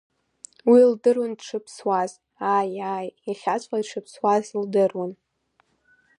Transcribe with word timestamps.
Уи 0.69 0.79
илдыруан 0.87 1.33
дшыԥсуаз, 1.39 2.11
ааи, 2.53 2.73
ааи, 2.89 3.09
иахьаҵәҟьа 3.27 3.79
дшыԥсуаз 3.83 4.45
лдыруан. 4.61 5.11